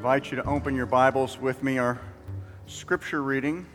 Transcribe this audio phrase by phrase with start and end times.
[0.00, 1.76] invite you to open your Bibles with me.
[1.76, 2.00] Our
[2.66, 3.66] scripture reading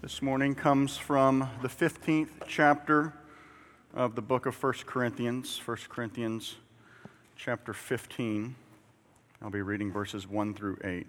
[0.00, 3.12] this morning comes from the 15th chapter
[3.92, 6.56] of the book of 1 Corinthians, 1 Corinthians
[7.36, 8.54] chapter 15.
[9.42, 11.06] I'll be reading verses 1 through 8.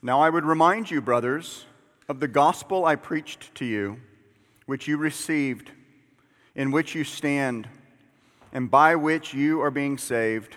[0.00, 1.64] Now I would remind you, brothers,
[2.08, 4.00] of the gospel I preached to you,
[4.66, 5.72] which you received,
[6.54, 7.68] in which you stand,
[8.52, 10.56] and by which you are being saved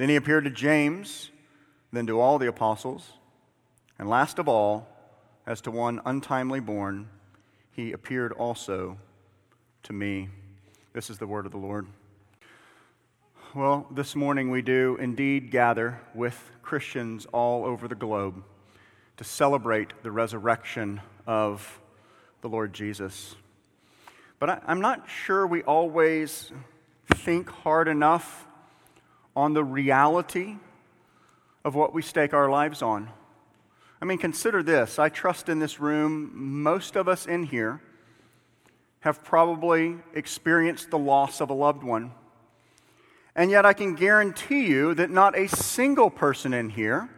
[0.00, 1.30] Then he appeared to James,
[1.92, 3.12] then to all the apostles,
[3.98, 4.88] and last of all,
[5.46, 7.10] as to one untimely born,
[7.70, 8.96] he appeared also
[9.82, 10.30] to me.
[10.94, 11.86] This is the word of the Lord.
[13.54, 18.42] Well, this morning we do indeed gather with Christians all over the globe
[19.18, 21.78] to celebrate the resurrection of
[22.40, 23.36] the Lord Jesus.
[24.38, 26.52] But I, am not sure we always
[27.06, 28.46] think hard enough
[29.34, 30.56] on the reality
[31.64, 33.10] of what we stake our lives on.
[34.00, 34.98] I mean, consider this.
[34.98, 37.82] I trust in this room, most of us in here
[39.00, 42.12] have probably experienced the loss of a loved one.
[43.34, 47.08] And yet, I can guarantee you that not a single person in here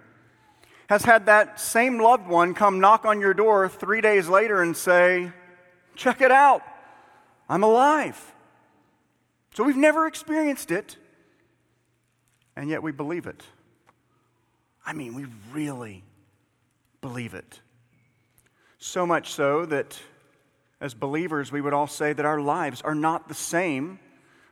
[0.89, 4.77] has had that same loved one come knock on your door three days later and
[4.77, 5.33] say,
[5.95, 6.63] Check it out,
[7.49, 8.35] I'm alive.
[9.55, 10.97] So we've never experienced it
[12.57, 13.43] and yet we believe it.
[14.85, 16.03] I mean, we really
[17.01, 17.61] believe it.
[18.79, 19.99] So much so that
[20.81, 24.01] as believers, we would all say that our lives are not the same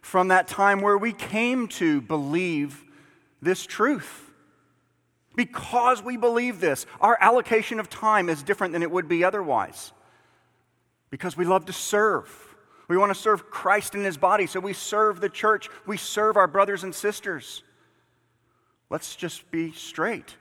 [0.00, 2.84] from that time where we came to believe
[3.42, 4.30] this truth.
[5.34, 9.92] Because we believe this, our allocation of time is different than it would be otherwise.
[11.10, 12.28] Because we love to serve.
[12.88, 16.36] We want to serve Christ in his body, so we serve the church, we serve
[16.36, 17.62] our brothers and sisters.
[18.90, 20.34] Let's just be straight.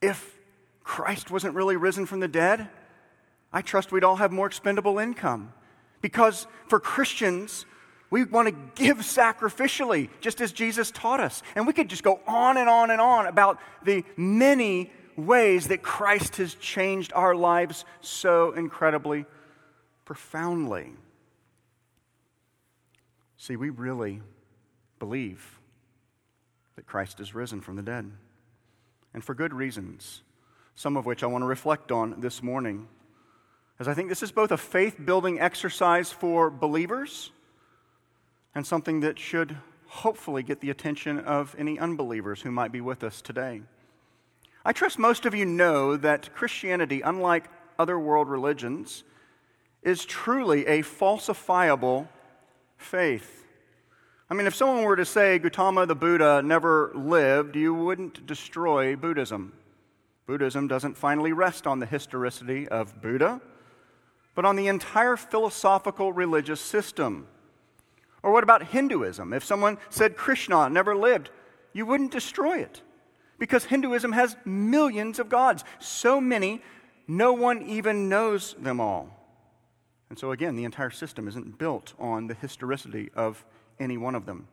[0.00, 0.38] If
[0.82, 2.68] Christ wasn't really risen from the dead,
[3.52, 5.52] I trust we'd all have more expendable income.
[6.00, 7.64] Because for Christians,
[8.10, 11.42] we want to give sacrificially, just as Jesus taught us.
[11.54, 15.82] And we could just go on and on and on about the many ways that
[15.82, 19.24] Christ has changed our lives so incredibly
[20.04, 20.92] profoundly.
[23.36, 24.20] See, we really
[24.98, 25.58] believe
[26.76, 28.10] that Christ is risen from the dead.
[29.14, 30.22] And for good reasons,
[30.74, 32.88] some of which I want to reflect on this morning.
[33.78, 37.30] As I think this is both a faith building exercise for believers
[38.54, 39.56] and something that should
[39.86, 43.62] hopefully get the attention of any unbelievers who might be with us today.
[44.64, 49.04] I trust most of you know that Christianity, unlike other world religions,
[49.82, 52.08] is truly a falsifiable
[52.76, 53.41] faith.
[54.32, 58.96] I mean, if someone were to say Gautama the Buddha never lived, you wouldn't destroy
[58.96, 59.52] Buddhism.
[60.24, 63.42] Buddhism doesn't finally rest on the historicity of Buddha,
[64.34, 67.26] but on the entire philosophical religious system.
[68.22, 69.34] Or what about Hinduism?
[69.34, 71.28] If someone said Krishna never lived,
[71.74, 72.80] you wouldn't destroy it.
[73.38, 76.62] Because Hinduism has millions of gods, so many,
[77.06, 79.10] no one even knows them all.
[80.08, 83.44] And so, again, the entire system isn't built on the historicity of
[83.82, 84.48] any one of them.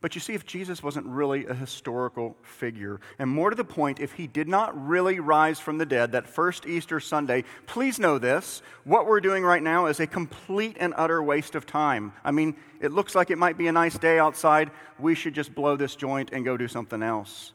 [0.00, 3.98] But you see, if Jesus wasn't really a historical figure, and more to the point,
[3.98, 8.18] if he did not really rise from the dead that first Easter Sunday, please know
[8.18, 12.12] this what we're doing right now is a complete and utter waste of time.
[12.24, 14.70] I mean, it looks like it might be a nice day outside.
[15.00, 17.52] We should just blow this joint and go do something else.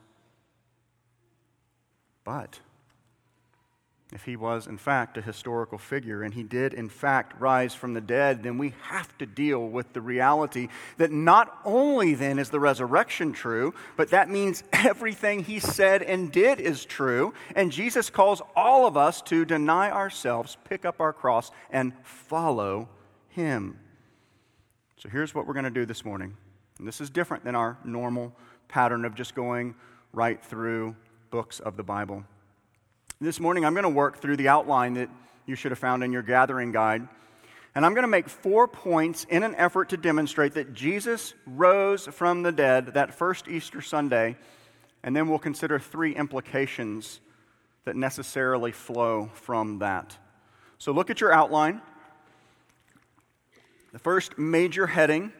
[2.26, 2.60] But
[4.14, 7.94] if he was, in fact, a historical figure and he did, in fact, rise from
[7.94, 10.68] the dead, then we have to deal with the reality
[10.98, 16.32] that not only then is the resurrection true, but that means everything he said and
[16.32, 17.34] did is true.
[17.56, 22.90] And Jesus calls all of us to deny ourselves, pick up our cross, and follow
[23.30, 23.80] him.
[24.98, 26.38] So here's what we're going to do this morning.
[26.78, 28.32] And this is different than our normal
[28.68, 29.76] pattern of just going
[30.14, 30.96] right through
[31.32, 32.24] books of the Bible.
[33.24, 35.10] This morning, I'm going to work through the outline that
[35.46, 37.08] you should have found in your gathering guide.
[37.74, 42.06] And I'm going to make four points in an effort to demonstrate that Jesus rose
[42.06, 44.36] from the dead that first Easter Sunday
[45.04, 47.22] and then we'll consider three implications
[47.86, 50.18] that necessarily flow from that.
[50.78, 51.82] So look at your outline.
[53.94, 55.32] The first major heading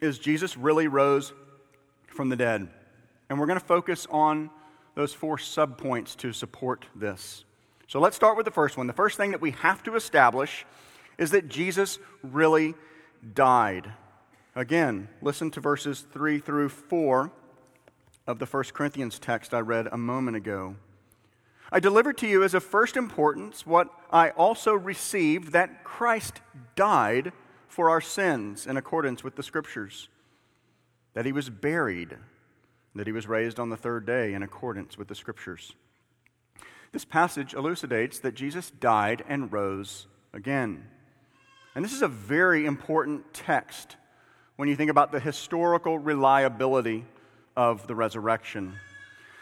[0.00, 1.32] is Jesus really rose
[2.08, 2.66] from the dead.
[3.30, 4.50] And we're going to focus on
[4.94, 7.44] those four subpoints to support this.
[7.88, 8.86] So let's start with the first one.
[8.86, 10.64] The first thing that we have to establish
[11.18, 12.74] is that Jesus really
[13.34, 13.92] died.
[14.56, 17.30] Again, listen to verses 3 through 4
[18.26, 20.76] of the First Corinthians text I read a moment ago.
[21.72, 26.40] I delivered to you as of first importance what I also received that Christ
[26.76, 27.32] died
[27.68, 30.08] for our sins in accordance with the Scriptures,
[31.14, 32.16] that he was buried,
[32.94, 35.72] that he was raised on the third day in accordance with the Scriptures.
[36.92, 40.84] This passage elucidates that Jesus died and rose again.
[41.74, 43.96] And this is a very important text
[44.56, 47.04] when you think about the historical reliability
[47.56, 48.74] of the resurrection.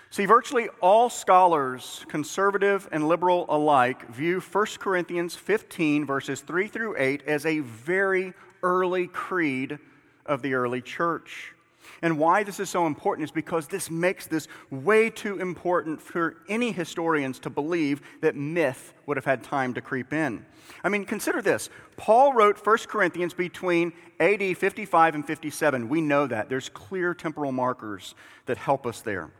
[0.08, 6.96] See, virtually all scholars, conservative and liberal alike, view 1 Corinthians 15, verses 3 through
[6.98, 8.32] 8, as a very
[8.62, 9.78] early creed
[10.24, 11.54] of the early church.
[12.02, 16.36] And why this is so important is because this makes this way too important for
[16.48, 20.44] any historians to believe that myth would have had time to creep in.
[20.82, 21.70] I mean, consider this.
[21.96, 25.88] Paul wrote 1 Corinthians between AD 55 and 57.
[25.88, 26.48] We know that.
[26.48, 28.16] There's clear temporal markers
[28.46, 29.30] that help us there.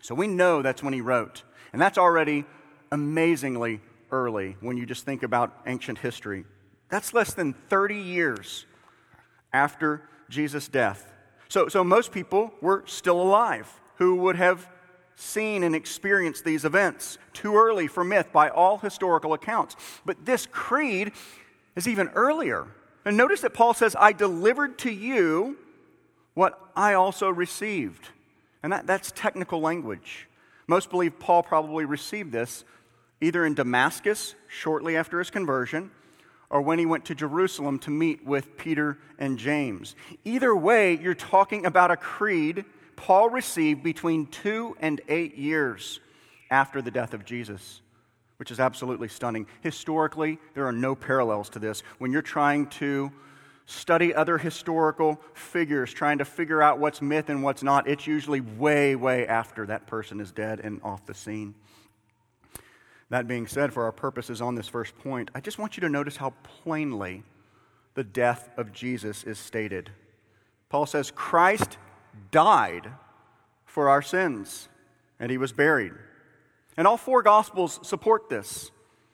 [0.00, 1.42] So we know that's when he wrote.
[1.74, 2.46] And that's already
[2.90, 3.80] amazingly
[4.10, 6.46] early when you just think about ancient history.
[6.88, 8.64] That's less than 30 years
[9.52, 11.12] after Jesus' death.
[11.50, 14.68] So, so most people were still alive who would have
[15.16, 17.18] seen and experienced these events.
[17.32, 19.74] Too early for myth by all historical accounts.
[20.06, 21.10] But this creed
[21.74, 22.68] is even earlier.
[23.04, 25.58] And notice that Paul says, I delivered to you
[26.34, 28.08] what I also received.
[28.62, 30.28] And that, that's technical language.
[30.68, 32.64] Most believe Paul probably received this
[33.20, 35.90] either in Damascus shortly after his conversion
[36.50, 39.94] or when he went to Jerusalem to meet with Peter and James.
[40.24, 42.64] Either way, you're talking about a creed
[43.00, 46.00] Paul received between two and eight years
[46.50, 47.80] after the death of Jesus,
[48.36, 49.46] which is absolutely stunning.
[49.62, 51.82] Historically, there are no parallels to this.
[51.96, 53.10] When you're trying to
[53.64, 58.42] study other historical figures, trying to figure out what's myth and what's not, it's usually
[58.42, 61.54] way, way after that person is dead and off the scene.
[63.10, 65.88] That being said, for our purposes on this first point, I just want you to
[65.88, 66.30] notice how
[66.62, 67.24] plainly
[67.94, 69.90] the death of Jesus is stated.
[70.68, 71.76] Paul says, Christ
[72.30, 72.90] died
[73.64, 74.68] for our sins,
[75.18, 75.92] and he was buried.
[76.76, 78.70] And all four Gospels support this.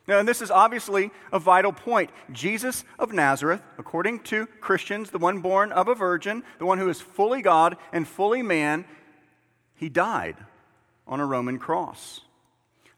[0.06, 2.10] Now, and this is obviously a vital point.
[2.30, 6.88] Jesus of Nazareth, according to Christians, the one born of a virgin, the one who
[6.88, 8.84] is fully God and fully man,
[9.74, 10.36] he died
[11.06, 12.20] on a Roman cross.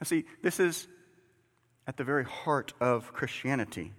[0.00, 0.86] Now, see, this is
[1.86, 3.92] at the very heart of Christianity.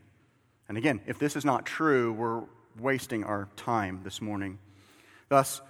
[0.67, 2.43] And again, if this is not true, we're
[2.79, 4.59] wasting our time this morning.
[5.27, 5.61] Thus,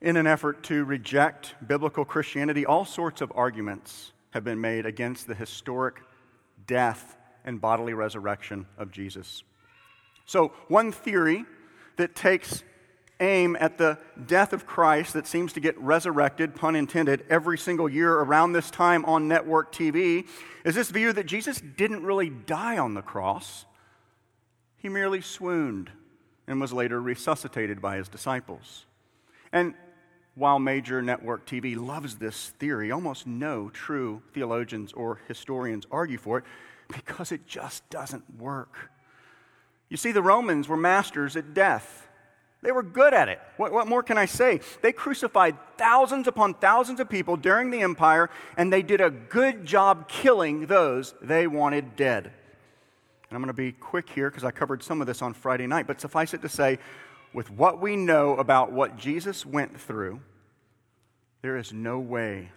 [0.00, 5.26] in an effort to reject biblical Christianity, all sorts of arguments have been made against
[5.26, 6.00] the historic
[6.66, 9.42] death and bodily resurrection of Jesus.
[10.24, 11.44] So, one theory
[11.96, 12.62] that takes
[13.20, 17.88] aim at the death of Christ that seems to get resurrected, pun intended, every single
[17.88, 20.26] year around this time on network TV
[20.64, 23.66] is this view that Jesus didn't really die on the cross.
[24.76, 25.90] He merely swooned
[26.46, 28.86] and was later resuscitated by his disciples.
[29.52, 29.74] And
[30.34, 36.38] while major network TV loves this theory, almost no true theologians or historians argue for
[36.38, 36.44] it
[36.88, 38.90] because it just doesn't work.
[39.88, 42.08] You see, the Romans were masters at death.
[42.62, 43.40] They were good at it.
[43.56, 44.60] What, what, more can I say?
[44.82, 49.64] They crucified thousands upon thousands of people during the empire, and they did a good
[49.64, 52.24] job killing those they wanted dead.
[52.26, 55.66] And I'm going to be quick here because I covered some of this on Friday
[55.66, 56.78] night, but suffice it to say,
[57.32, 60.20] with what we know about what Jesus went through,
[61.42, 62.50] there is no way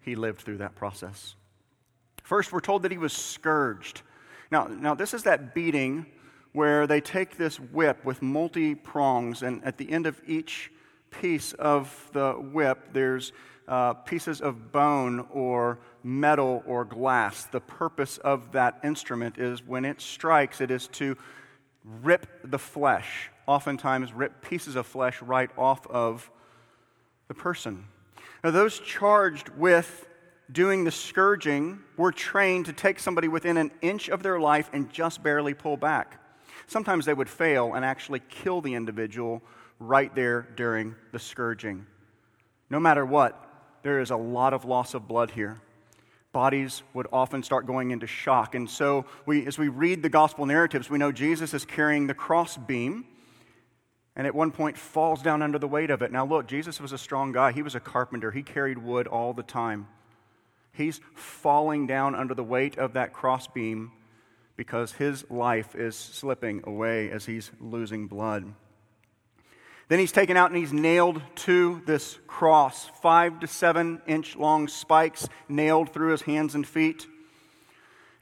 [0.00, 1.36] he lived through that process.
[2.24, 4.02] First, we're told that he was scourged.
[4.50, 6.06] Now, now this is that beating
[6.54, 10.70] where they take this whip with multi prongs, and at the end of each
[11.10, 13.32] piece of the whip, there's
[13.66, 17.44] uh, pieces of bone or metal or glass.
[17.46, 21.16] The purpose of that instrument is when it strikes, it is to
[21.84, 26.30] rip the flesh, oftentimes, rip pieces of flesh right off of
[27.26, 27.84] the person.
[28.44, 30.06] Now, those charged with
[30.52, 34.88] doing the scourging were trained to take somebody within an inch of their life and
[34.92, 36.20] just barely pull back.
[36.66, 39.42] Sometimes they would fail and actually kill the individual
[39.78, 41.86] right there during the scourging.
[42.70, 43.40] No matter what,
[43.82, 45.60] there is a lot of loss of blood here.
[46.32, 48.54] Bodies would often start going into shock.
[48.54, 52.14] And so, we, as we read the gospel narratives, we know Jesus is carrying the
[52.14, 53.04] cross beam
[54.16, 56.12] and at one point falls down under the weight of it.
[56.12, 57.52] Now, look, Jesus was a strong guy.
[57.52, 59.88] He was a carpenter, he carried wood all the time.
[60.72, 63.92] He's falling down under the weight of that crossbeam
[64.56, 68.52] because his life is slipping away as he's losing blood.
[69.88, 74.68] Then he's taken out and he's nailed to this cross, five to seven inch long
[74.68, 77.06] spikes nailed through his hands and feet.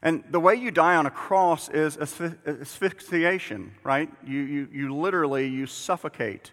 [0.01, 4.09] And the way you die on a cross is asphyxiation, right?
[4.27, 6.51] You, you, you literally, you suffocate.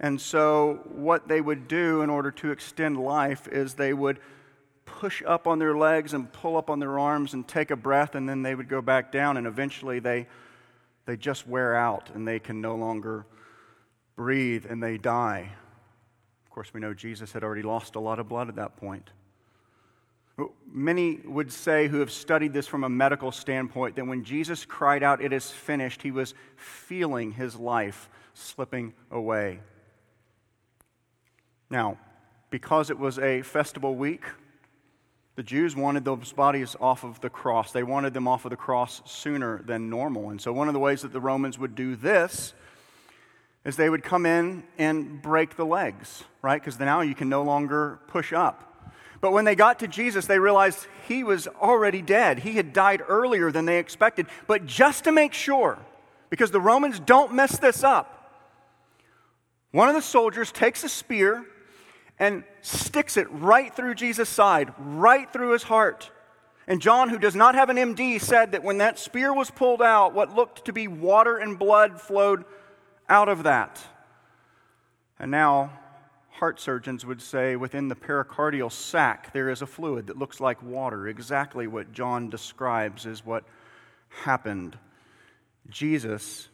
[0.00, 4.18] And so what they would do in order to extend life is they would
[4.84, 8.14] push up on their legs and pull up on their arms and take a breath,
[8.14, 10.26] and then they would go back down, and eventually they,
[11.06, 13.26] they just wear out and they can no longer
[14.16, 15.50] breathe and they die.
[16.44, 19.10] Of course, we know Jesus had already lost a lot of blood at that point.
[20.70, 25.02] Many would say, who have studied this from a medical standpoint, that when Jesus cried
[25.02, 29.60] out, It is finished, he was feeling his life slipping away.
[31.70, 31.98] Now,
[32.50, 34.24] because it was a festival week,
[35.34, 37.72] the Jews wanted those bodies off of the cross.
[37.72, 40.30] They wanted them off of the cross sooner than normal.
[40.30, 42.52] And so, one of the ways that the Romans would do this
[43.64, 46.60] is they would come in and break the legs, right?
[46.60, 48.68] Because now you can no longer push up.
[49.20, 52.40] But when they got to Jesus, they realized he was already dead.
[52.40, 54.26] He had died earlier than they expected.
[54.48, 55.78] But just to make sure,
[56.28, 58.18] because the Romans don't mess this up,
[59.70, 61.46] one of the soldiers takes a spear
[62.22, 66.08] and sticks it right through Jesus' side, right through his heart.
[66.68, 69.82] And John, who does not have an MD, said that when that spear was pulled
[69.82, 72.44] out, what looked to be water and blood flowed
[73.08, 73.84] out of that.
[75.18, 75.72] And now
[76.30, 80.62] heart surgeons would say within the pericardial sac there is a fluid that looks like
[80.62, 81.08] water.
[81.08, 83.42] Exactly what John describes is what
[84.08, 84.78] happened.
[85.68, 86.50] Jesus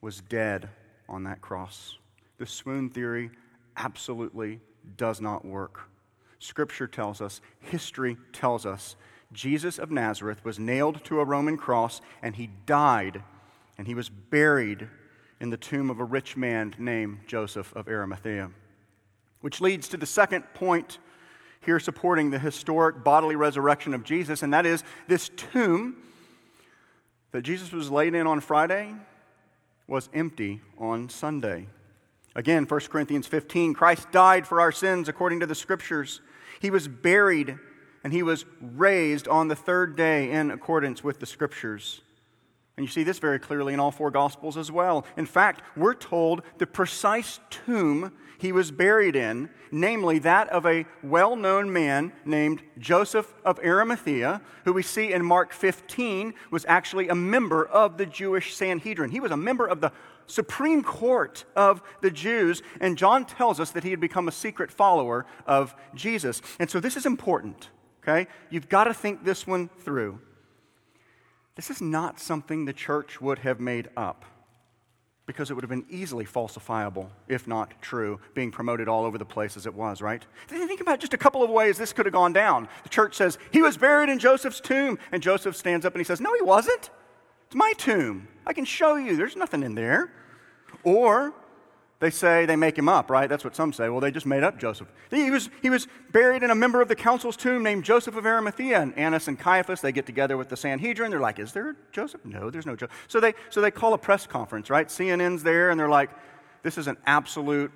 [0.00, 0.70] was dead
[1.10, 1.98] on that cross.
[2.38, 3.30] The swoon theory
[3.76, 4.60] absolutely
[4.96, 5.80] does not work.
[6.38, 8.96] Scripture tells us, history tells us,
[9.32, 13.22] Jesus of Nazareth was nailed to a Roman cross and he died
[13.78, 14.88] and he was buried
[15.40, 18.50] in the tomb of a rich man named Joseph of Arimathea.
[19.40, 20.98] Which leads to the second point
[21.62, 25.96] here supporting the historic bodily resurrection of Jesus, and that is this tomb
[27.32, 28.94] that Jesus was laid in on Friday
[29.86, 31.66] was empty on Sunday.
[32.34, 36.20] Again, 1 Corinthians 15 Christ died for our sins according to the scriptures.
[36.60, 37.58] He was buried
[38.04, 42.00] and he was raised on the third day in accordance with the scriptures.
[42.76, 45.04] And you see this very clearly in all four Gospels as well.
[45.16, 50.86] In fact, we're told the precise tomb he was buried in, namely that of a
[51.02, 57.08] well known man named Joseph of Arimathea, who we see in Mark 15 was actually
[57.08, 59.10] a member of the Jewish Sanhedrin.
[59.10, 59.92] He was a member of the
[60.30, 64.70] Supreme Court of the Jews, and John tells us that he had become a secret
[64.70, 66.40] follower of Jesus.
[66.58, 67.68] And so this is important,
[68.02, 68.30] okay?
[68.48, 70.20] You've got to think this one through.
[71.56, 74.24] This is not something the church would have made up
[75.26, 79.24] because it would have been easily falsifiable, if not true, being promoted all over the
[79.24, 80.26] place as it was, right?
[80.48, 82.68] Think about just a couple of ways this could have gone down.
[82.82, 84.98] The church says, He was buried in Joseph's tomb.
[85.12, 86.90] And Joseph stands up and he says, No, he wasn't.
[87.50, 88.28] It's my tomb.
[88.46, 89.16] I can show you.
[89.16, 90.12] There's nothing in there.
[90.84, 91.34] Or
[91.98, 93.28] they say they make him up, right?
[93.28, 93.88] That's what some say.
[93.88, 94.86] Well, they just made up Joseph.
[95.10, 98.24] He was, he was buried in a member of the council's tomb named Joseph of
[98.24, 98.80] Arimathea.
[98.80, 101.10] And Annas and Caiaphas, they get together with the Sanhedrin.
[101.10, 102.24] They're like, Is there Joseph?
[102.24, 102.96] No, there's no Joseph.
[103.08, 104.86] So they, so they call a press conference, right?
[104.86, 106.10] CNN's there, and they're like,
[106.62, 107.72] This is an absolute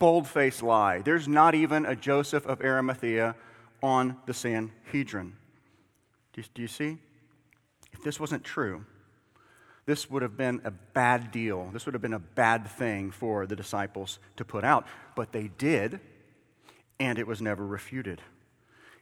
[0.00, 1.00] bold faced lie.
[1.02, 3.36] There's not even a Joseph of Arimathea
[3.84, 5.36] on the Sanhedrin.
[6.32, 6.98] Do you, do you see?
[7.92, 8.84] If this wasn't true,
[9.86, 11.70] this would have been a bad deal.
[11.72, 14.86] This would have been a bad thing for the disciples to put out.
[15.14, 16.00] But they did,
[16.98, 18.20] and it was never refuted.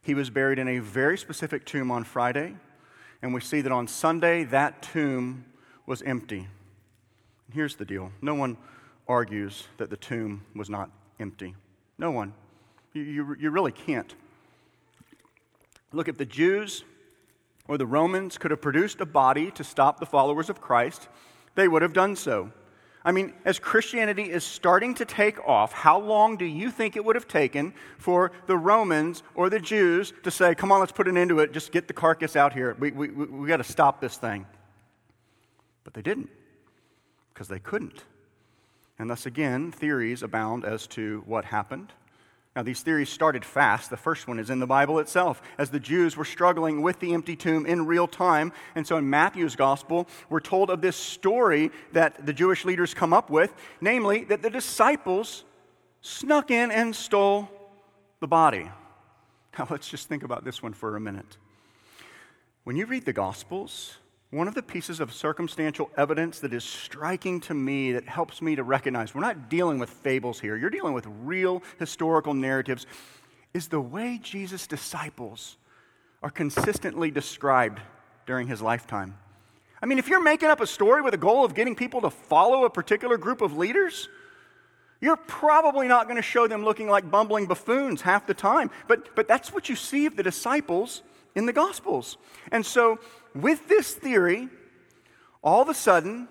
[0.03, 2.57] He was buried in a very specific tomb on Friday,
[3.23, 5.47] and we see that on Sunday, that tomb
[5.87, 6.49] was empty.
[7.53, 8.59] Here's the deal no one
[9.09, 11.55] argues that the tomb was not empty.
[11.97, 12.35] No one.
[12.93, 14.15] You, you, you really can't.
[15.93, 16.85] Look, if the Jews
[17.69, 21.09] or the Romans could have produced a body to stop the followers of Christ,
[21.55, 22.51] they would have done so.
[23.07, 27.05] I mean, as Christianity is starting to take off, how long do you think it
[27.05, 31.07] would have taken for the Romans or the Jews to say, come on, let's put
[31.07, 32.75] an end to it, just get the carcass out here?
[32.79, 34.47] We, we, we, we got to stop this thing.
[35.85, 36.31] But they didn't,
[37.33, 38.05] because they couldn't.
[38.99, 41.93] And thus, again, theories abound as to what happened.
[42.57, 43.91] Now, these theories started fast.
[43.91, 47.13] The first one is in the Bible itself, as the Jews were struggling with the
[47.13, 48.53] empty tomb in real time.
[48.77, 53.13] And so in Matthew's gospel, we're told of this story that the Jewish leaders come
[53.13, 55.45] up with, namely, that the disciples
[56.01, 57.49] snuck in and stole
[58.21, 58.71] the body.
[59.59, 61.39] Now, let's just think about this one for a minute.
[62.63, 63.97] When you read the gospels,
[64.35, 68.57] one of the pieces of circumstantial evidence that is striking to me that helps me
[68.57, 72.85] to recognize we're not dealing with fables here, you're dealing with real historical narratives,
[73.55, 75.57] is the way Jesus' disciples
[76.21, 77.81] are consistently described
[78.27, 79.17] during his lifetime.
[79.81, 82.11] I mean, if you're making up a story with a goal of getting people to
[82.11, 84.09] follow a particular group of leaders,
[85.01, 88.71] you're probably not going to show them looking like bumbling buffoons half the time.
[88.89, 91.03] But, but that's what you see of the disciples
[91.37, 92.17] in the Gospels.
[92.51, 92.99] And so
[93.35, 94.49] with this theory,
[95.43, 96.29] all of a sudden,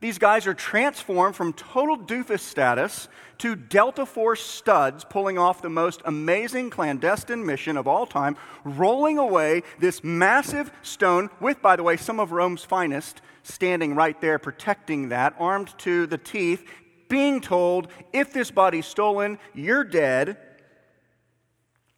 [0.00, 5.70] these guys are transformed from total doofus status to Delta Force studs pulling off the
[5.70, 11.82] most amazing clandestine mission of all time, rolling away this massive stone with, by the
[11.82, 16.68] way, some of Rome's finest standing right there protecting that, armed to the teeth,
[17.08, 20.36] being told, if this body's stolen, you're dead.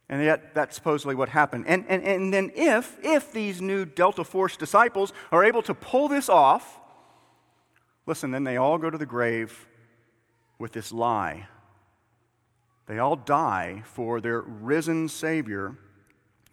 [0.07, 1.65] And yet, that's supposedly what happened.
[1.67, 6.07] And, and, and then, if, if these new Delta Force disciples are able to pull
[6.07, 6.79] this off,
[8.05, 9.67] listen, then they all go to the grave
[10.59, 11.47] with this lie.
[12.87, 15.75] They all die for their risen Savior,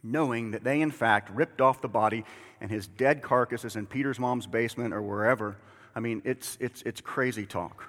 [0.03, 2.25] knowing that they, in fact, ripped off the body
[2.63, 5.57] and his dead carcass is in Peter's mom's basement or wherever.
[5.97, 7.85] I mean, it's, it's, it's crazy talk.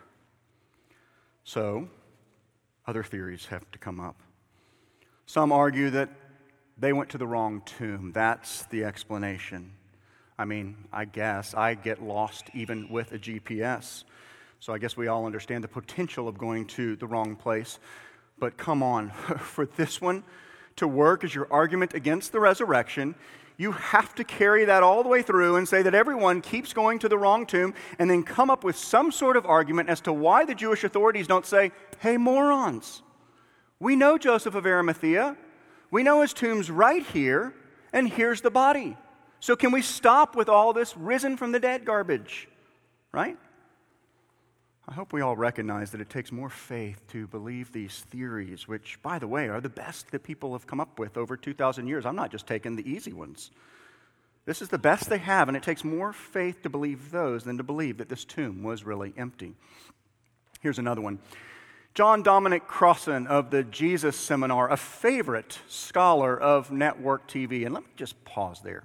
[1.43, 1.87] So,
[2.87, 4.15] other theories have to come up.
[5.25, 6.09] Some argue that
[6.77, 8.11] they went to the wrong tomb.
[8.13, 9.71] That's the explanation.
[10.37, 14.03] I mean, I guess I get lost even with a GPS.
[14.59, 17.79] So I guess we all understand the potential of going to the wrong place.
[18.39, 20.23] But come on, for this one
[20.77, 23.15] to work as your argument against the resurrection,
[23.57, 26.97] you have to carry that all the way through and say that everyone keeps going
[26.99, 30.11] to the wrong tomb and then come up with some sort of argument as to
[30.11, 33.03] why the Jewish authorities don't say, hey, morons.
[33.83, 35.35] We know Joseph of Arimathea.
[35.91, 37.53] We know his tomb's right here,
[37.91, 38.95] and here's the body.
[39.41, 42.47] So, can we stop with all this risen from the dead garbage?
[43.11, 43.37] Right?
[44.87, 48.99] I hope we all recognize that it takes more faith to believe these theories, which,
[49.03, 52.05] by the way, are the best that people have come up with over 2,000 years.
[52.05, 53.51] I'm not just taking the easy ones.
[54.45, 57.57] This is the best they have, and it takes more faith to believe those than
[57.57, 59.55] to believe that this tomb was really empty.
[60.61, 61.19] Here's another one.
[61.93, 67.65] John Dominic Crossan of the Jesus Seminar, a favorite scholar of network TV.
[67.65, 68.83] And let me just pause there,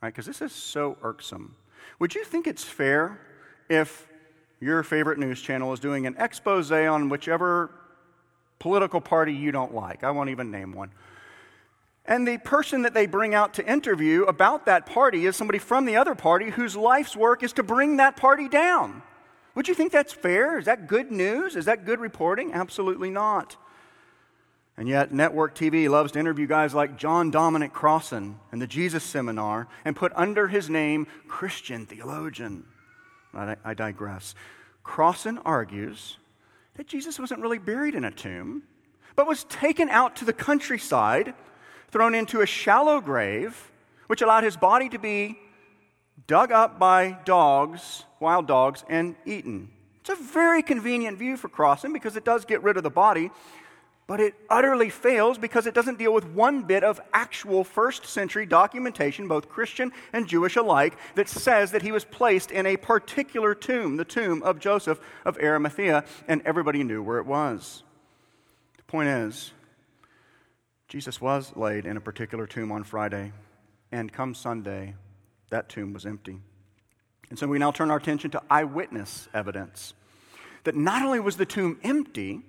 [0.00, 0.08] right?
[0.08, 1.56] Because this is so irksome.
[1.98, 3.20] Would you think it's fair
[3.68, 4.08] if
[4.60, 7.70] your favorite news channel is doing an expose on whichever
[8.58, 10.02] political party you don't like?
[10.02, 10.90] I won't even name one.
[12.06, 15.84] And the person that they bring out to interview about that party is somebody from
[15.84, 19.02] the other party whose life's work is to bring that party down.
[19.54, 20.58] Would you think that's fair?
[20.58, 21.56] Is that good news?
[21.56, 22.52] Is that good reporting?
[22.52, 23.56] Absolutely not.
[24.76, 29.04] And yet, network TV loves to interview guys like John Dominic Crossan and the Jesus
[29.04, 32.64] Seminar and put under his name Christian theologian.
[33.34, 34.34] I, I digress.
[34.82, 36.16] Crossan argues
[36.76, 38.62] that Jesus wasn't really buried in a tomb,
[39.14, 41.34] but was taken out to the countryside,
[41.90, 43.70] thrown into a shallow grave,
[44.06, 45.38] which allowed his body to be
[46.26, 49.70] dug up by dogs, wild dogs, and eaten.
[50.00, 53.30] It's a very convenient view for Crossan because it does get rid of the body,
[54.08, 58.44] but it utterly fails because it doesn't deal with one bit of actual first century
[58.44, 63.54] documentation, both Christian and Jewish alike, that says that he was placed in a particular
[63.54, 67.84] tomb, the tomb of Joseph of Arimathea, and everybody knew where it was.
[68.76, 69.52] The point is,
[70.88, 73.32] Jesus was laid in a particular tomb on Friday,
[73.92, 74.94] and come Sunday,
[75.52, 76.40] that tomb was empty.
[77.30, 79.94] And so we now turn our attention to eyewitness evidence
[80.64, 82.42] that not only was the tomb empty,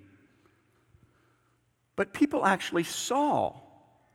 [1.96, 3.54] but people actually saw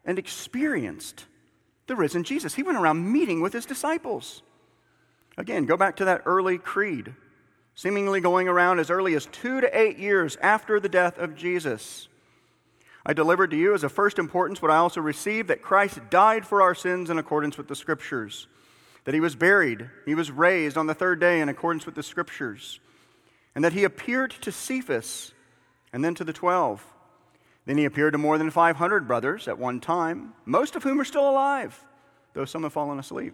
[0.05, 1.27] and experienced
[1.87, 2.55] the risen Jesus.
[2.55, 4.42] He went around meeting with his disciples.
[5.37, 7.14] Again, go back to that early creed,
[7.74, 12.09] seemingly going around as early as two to eight years after the death of Jesus.
[13.07, 16.46] I delivered to you as of first importance what I also received that Christ died
[16.46, 18.48] for our sins in accordance with the Scriptures
[19.09, 22.03] that he was buried, he was raised on the third day in accordance with the
[22.03, 22.79] scriptures,
[23.55, 25.33] and that he appeared to Cephas
[25.94, 26.85] and then to the twelve.
[27.64, 31.07] Then he appeared to more than 500 brothers at one time, most of whom are
[31.07, 31.83] still alive,
[32.35, 33.33] though some have fallen asleep.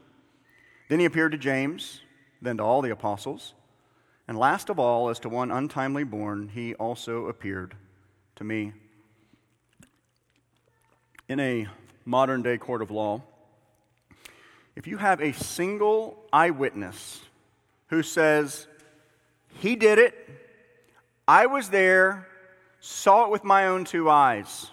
[0.88, 2.02] Then he appeared to James,
[2.40, 3.54] then to all the apostles.
[4.28, 7.74] And last of all, as to one untimely born, he also appeared
[8.36, 8.74] to me.
[11.28, 11.66] In a
[12.04, 13.24] modern day court of law,
[14.76, 17.20] if you have a single eyewitness
[17.88, 18.66] who says,
[19.60, 20.14] He did it,
[21.26, 22.26] I was there,
[22.80, 24.70] saw it with my own two eyes,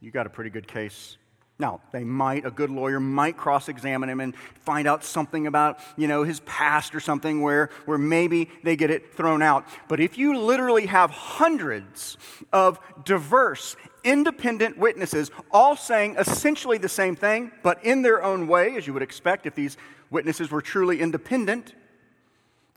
[0.00, 1.18] you got a pretty good case.
[1.60, 5.78] Now, they might, a good lawyer might cross examine him and find out something about,
[5.98, 9.66] you know, his past or something where, where maybe they get it thrown out.
[9.86, 12.16] But if you literally have hundreds
[12.50, 18.76] of diverse, independent witnesses all saying essentially the same thing, but in their own way,
[18.76, 19.76] as you would expect if these
[20.08, 21.74] witnesses were truly independent,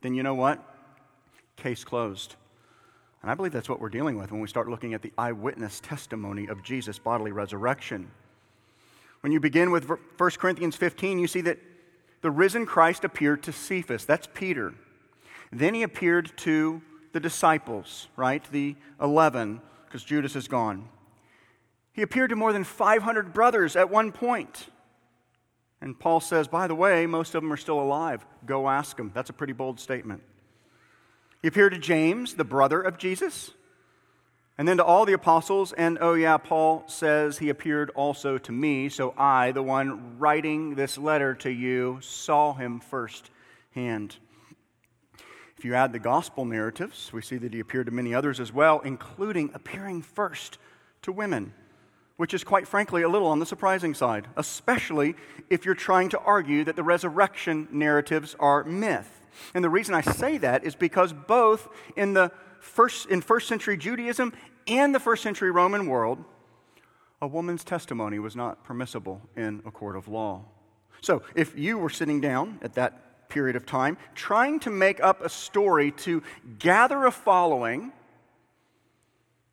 [0.02, 0.62] then you know what?
[1.56, 2.36] Case closed.
[3.22, 5.80] And I believe that's what we're dealing with when we start looking at the eyewitness
[5.80, 8.12] testimony of Jesus' bodily resurrection.
[9.24, 9.98] When you begin with 1
[10.32, 11.58] Corinthians 15, you see that
[12.20, 14.74] the risen Christ appeared to Cephas, that's Peter.
[15.50, 16.82] Then he appeared to
[17.14, 18.44] the disciples, right?
[18.52, 20.90] The 11, because Judas is gone.
[21.94, 24.68] He appeared to more than 500 brothers at one point.
[25.80, 28.26] And Paul says, by the way, most of them are still alive.
[28.46, 29.12] Go ask them.
[29.14, 30.22] That's a pretty bold statement.
[31.42, 33.52] He appeared to James, the brother of Jesus.
[34.58, 38.52] And then to all the apostles, and oh, yeah, Paul says he appeared also to
[38.52, 44.18] me, so I, the one writing this letter to you, saw him firsthand.
[45.58, 48.54] If you add the gospel narratives, we see that he appeared to many others as
[48.54, 50.60] well, including appearing first
[51.02, 51.54] to women,
[52.18, 55.16] which is quite frankly a little on the surprising side, especially
[55.50, 59.22] if you're trying to argue that the resurrection narratives are myth.
[59.56, 62.32] And the reason I say that is because both in the
[62.64, 64.34] first, in first century Judaism
[64.68, 66.24] and the first century Roman world,
[67.22, 70.46] a woman's testimony was not permissible in a court of law.
[71.02, 75.22] So if you were sitting down at that period of time trying to make up
[75.22, 76.24] a story to
[76.60, 77.92] gather a following,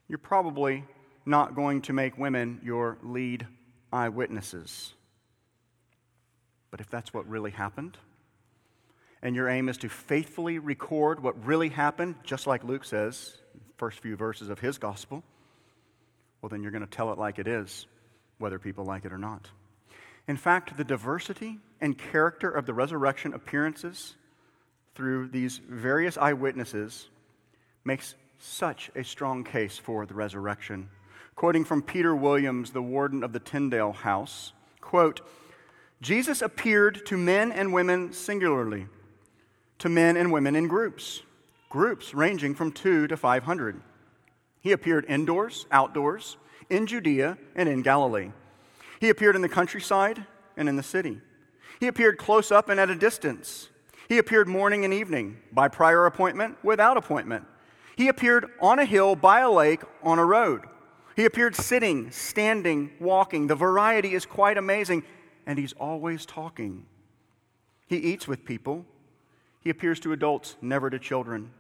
[0.09, 0.85] you're probably
[1.27, 3.47] not going to make women your lead
[3.93, 4.95] eyewitnesses.
[6.71, 7.97] But if that's what really happened,
[9.23, 13.37] and your aim is to faithfully record what really happened, just like Luke says,
[13.77, 15.23] first few verses of his gospel,
[16.41, 17.87] well, then you're going to tell it like it is,
[18.39, 19.49] whether people like it or not.
[20.27, 24.17] In fact, the diversity and character of the resurrection appearances
[24.95, 27.09] through these various eyewitnesses
[27.85, 30.89] makes such a strong case for the resurrection.
[31.35, 35.21] Quoting from Peter Williams, the warden of the Tyndale House, quote,
[36.01, 38.87] Jesus appeared to men and women singularly
[39.81, 41.23] to men and women in groups,
[41.69, 43.81] groups ranging from two to 500.
[44.61, 46.37] He appeared indoors, outdoors,
[46.69, 48.31] in Judea, and in Galilee.
[49.01, 50.25] He appeared in the countryside
[50.57, 51.21] and in the city.
[51.81, 53.71] He appeared close up and at a distance.
[54.09, 57.47] He appeared morning and evening, by prior appointment, without appointment.
[57.97, 60.65] He appeared on a hill, by a lake, on a road.
[61.17, 63.47] He appeared sitting, standing, walking.
[63.47, 65.05] The variety is quite amazing,
[65.47, 66.87] and he's always talking.
[67.87, 68.85] He eats with people,
[69.61, 71.51] he appears to adults, never to children.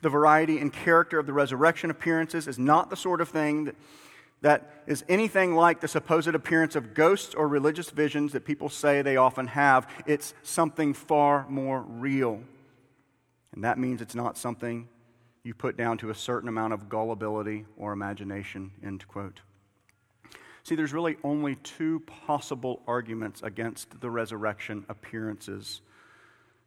[0.00, 3.74] The variety and character of the resurrection appearances is not the sort of thing that,
[4.42, 9.02] that is anything like the supposed appearance of ghosts or religious visions that people say
[9.02, 9.88] they often have.
[10.06, 12.40] It's something far more real.
[13.52, 14.88] And that means it's not something
[15.42, 19.40] you put down to a certain amount of gullibility or imagination, end quote.
[20.62, 25.80] See, there's really only two possible arguments against the resurrection appearances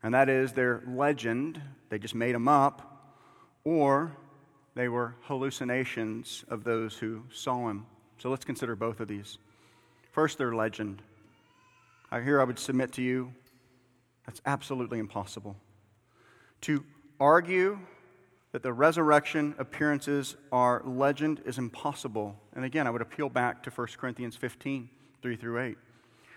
[0.04, 3.16] and that is their legend, they just made them up,
[3.64, 4.16] or
[4.76, 7.86] they were hallucinations of those who saw him.
[8.18, 9.38] So let's consider both of these.
[10.12, 11.02] First, their legend.
[12.12, 13.34] Here I would submit to you
[14.26, 15.56] that's absolutely impossible.
[16.62, 16.84] To
[17.20, 17.80] argue
[18.52, 22.36] that the resurrection appearances are legend is impossible.
[22.54, 24.90] And again, I would appeal back to 1 Corinthians 15,
[25.22, 25.78] 3 through 8.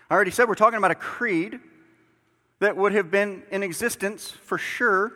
[0.09, 1.59] I already said we're talking about a creed
[2.59, 5.13] that would have been in existence for sure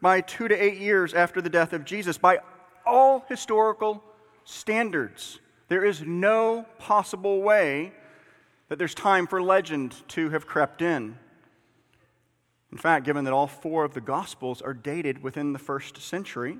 [0.00, 2.18] by two to eight years after the death of Jesus.
[2.18, 2.38] By
[2.84, 4.02] all historical
[4.44, 7.92] standards, there is no possible way
[8.68, 11.18] that there's time for legend to have crept in.
[12.72, 16.58] In fact, given that all four of the Gospels are dated within the first century,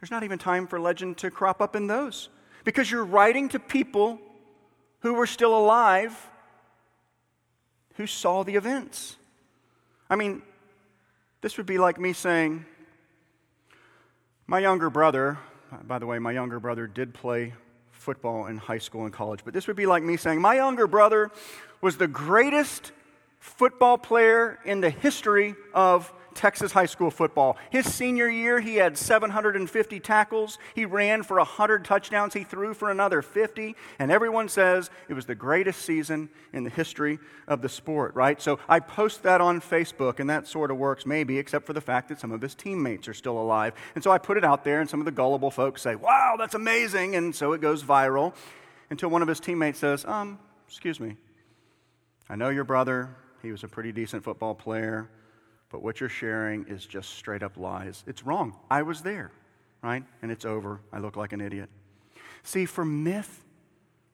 [0.00, 2.28] there's not even time for legend to crop up in those.
[2.64, 4.20] Because you're writing to people
[5.00, 6.16] who were still alive
[7.94, 9.16] who saw the events.
[10.10, 10.40] I mean,
[11.42, 12.64] this would be like me saying,
[14.46, 15.38] my younger brother,
[15.86, 17.52] by the way, my younger brother did play
[17.90, 20.86] football in high school and college, but this would be like me saying, my younger
[20.86, 21.30] brother
[21.82, 22.92] was the greatest
[23.38, 27.56] football player in the history of Texas high school football.
[27.68, 30.56] His senior year, he had 750 tackles.
[30.72, 32.32] He ran for 100 touchdowns.
[32.32, 33.74] He threw for another 50.
[33.98, 38.40] And everyone says it was the greatest season in the history of the sport, right?
[38.40, 41.80] So I post that on Facebook, and that sort of works, maybe, except for the
[41.80, 43.74] fact that some of his teammates are still alive.
[43.96, 46.36] And so I put it out there, and some of the gullible folks say, wow,
[46.38, 47.16] that's amazing.
[47.16, 48.32] And so it goes viral
[48.90, 51.16] until one of his teammates says, um, excuse me.
[52.30, 53.16] I know your brother.
[53.42, 55.10] He was a pretty decent football player
[55.70, 58.04] but what you're sharing is just straight up lies.
[58.06, 58.56] It's wrong.
[58.70, 59.30] I was there,
[59.82, 60.04] right?
[60.22, 60.80] And it's over.
[60.92, 61.68] I look like an idiot.
[62.42, 63.44] See, for myth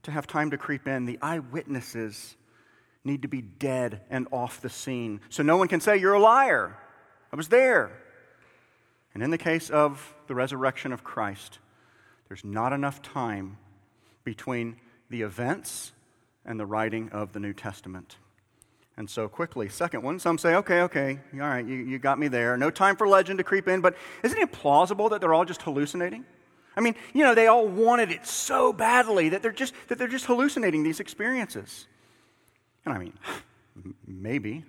[0.03, 2.37] to have time to creep in, the eyewitnesses
[3.05, 5.21] need to be dead and off the scene.
[5.29, 6.77] So no one can say, You're a liar.
[7.33, 7.91] I was there.
[9.13, 11.59] And in the case of the resurrection of Christ,
[12.29, 13.59] there's not enough time
[14.25, 14.77] between
[15.11, 15.93] the events
[16.45, 18.17] and the writing of the New Testament.
[18.97, 22.29] And so quickly, second one, some say, okay, okay, all right, you, you got me
[22.29, 22.57] there.
[22.57, 25.63] No time for legend to creep in, but isn't it plausible that they're all just
[25.63, 26.25] hallucinating?
[26.77, 30.09] I mean, you know, they all wanted it so badly that they're just, that they're
[30.09, 31.89] just hallucinating these experiences.
[32.85, 33.15] And I mean,
[34.07, 34.65] maybe.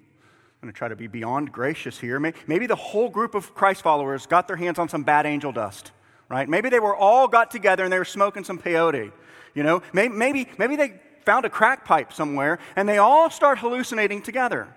[0.61, 2.19] I'm going to try to be beyond gracious here.
[2.19, 5.91] Maybe the whole group of Christ followers got their hands on some bad angel dust,
[6.29, 6.49] right?
[6.49, 9.11] Maybe they were all got together and they were smoking some peyote.
[9.53, 14.21] You know, maybe, maybe they found a crack pipe somewhere, and they all start hallucinating
[14.21, 14.67] together.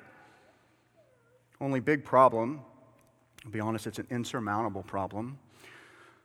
[1.61, 2.61] Only big problem,
[3.44, 5.38] I'll be honest, it's an insurmountable problem.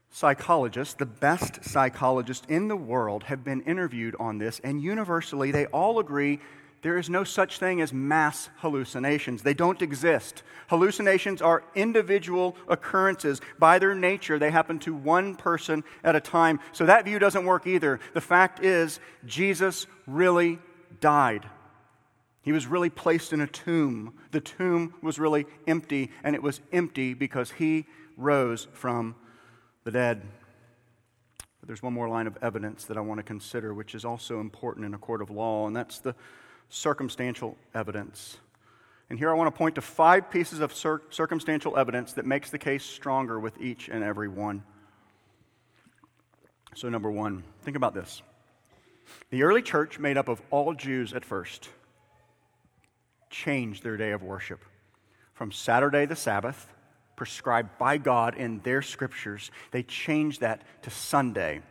[0.09, 5.65] Psychologists, the best psychologists in the world, have been interviewed on this, and universally they
[5.67, 6.39] all agree
[6.83, 9.41] there is no such thing as mass hallucinations.
[9.41, 10.43] They don't exist.
[10.67, 13.39] Hallucinations are individual occurrences.
[13.57, 16.59] By their nature, they happen to one person at a time.
[16.73, 18.01] So that view doesn't work either.
[18.13, 20.59] The fact is, Jesus really
[20.99, 21.49] died.
[22.41, 24.13] He was really placed in a tomb.
[24.31, 27.85] The tomb was really empty, and it was empty because he
[28.17, 29.15] rose from
[29.85, 30.21] the dead.
[31.61, 34.41] But there's one more line of evidence that I want to consider, which is also
[34.41, 36.13] important in a court of law, and that's the
[36.73, 38.37] circumstantial evidence.
[39.09, 42.49] And here I want to point to five pieces of cir- circumstantial evidence that makes
[42.49, 44.63] the case stronger with each and every one.
[46.75, 48.23] So, number one, think about this.
[49.29, 51.69] The early church, made up of all Jews at first,
[53.29, 54.59] changed their day of worship
[55.33, 56.71] from Saturday, the Sabbath,
[57.15, 61.61] prescribed by God in their scriptures, they changed that to Sunday,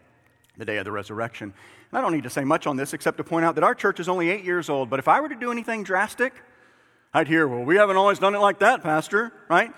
[0.57, 1.55] the day of the resurrection.
[1.93, 4.01] I don't need to say much on this except to point out that our church
[4.01, 6.33] is only eight years old, but if I were to do anything drastic,
[7.13, 9.73] I'd hear, well, we haven't always done it like that, Pastor, right?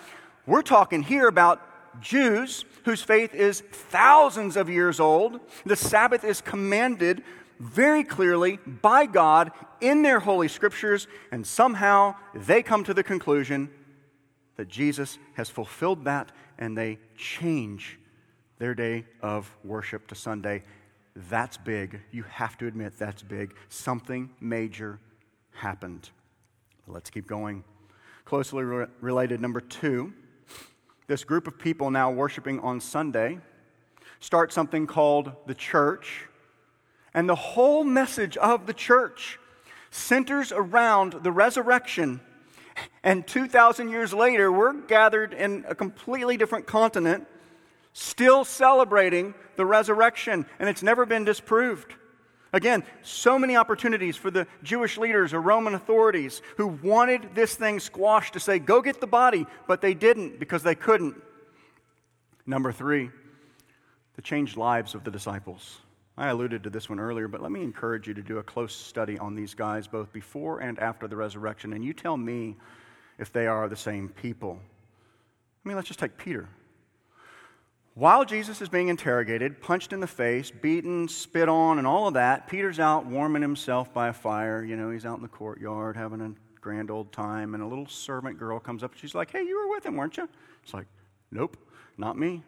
[0.47, 1.61] We're talking here about
[2.01, 5.41] Jews whose faith is thousands of years old.
[5.67, 7.25] The Sabbath is commanded
[7.59, 9.51] very clearly by God
[9.81, 13.71] in their holy scriptures, and somehow they come to the conclusion
[14.57, 17.99] that Jesus has fulfilled that and they change
[18.59, 20.63] their day of worship to Sunday.
[21.17, 22.01] That's big.
[22.11, 23.55] You have to admit that's big.
[23.69, 24.99] Something major
[25.53, 26.11] happened.
[26.87, 27.65] Let's keep going.
[28.25, 30.13] Closely re- related, number two,
[31.07, 33.39] this group of people now worshiping on Sunday
[34.21, 36.27] start something called the church.
[37.13, 39.39] And the whole message of the church
[39.91, 42.21] centers around the resurrection.
[43.05, 47.29] And 2,000 years later, we're gathered in a completely different continent
[47.95, 51.95] still celebrating the resurrection, and it's never been disproved.
[52.53, 57.81] Again, so many opportunities for the Jewish leaders or Roman authorities who wanted this thing
[57.81, 61.21] squashed to say, go get the body, but they didn't because they couldn't.
[62.47, 63.11] Number three,
[64.17, 65.79] the changed lives of the disciples.
[66.17, 68.75] I alluded to this one earlier, but let me encourage you to do a close
[68.75, 72.57] study on these guys both before and after the resurrection, and you tell me
[73.19, 74.61] if they are the same people.
[75.65, 76.49] I mean, let's just take Peter.
[77.97, 82.15] While Jesus is being interrogated, punched in the face, beaten, spit on, and all of
[82.15, 84.65] that, Peter's out warming himself by a fire.
[84.65, 87.87] You know, he's out in the courtyard having a grand old time, and a little
[87.87, 90.29] servant girl comes up she's like, Hey, you were with him, weren't you?
[90.65, 90.87] It's like,
[91.31, 91.57] Nope,
[91.97, 92.43] not me.